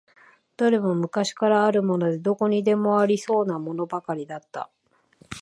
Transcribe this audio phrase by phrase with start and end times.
[0.57, 4.71] どれも昔からあるもので、どこにでもありそうなものばかりだった。